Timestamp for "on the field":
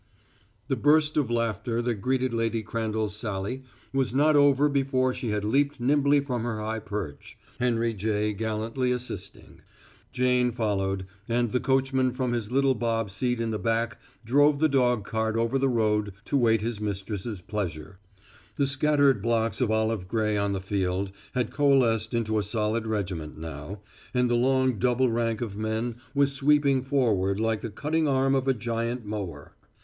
20.35-21.11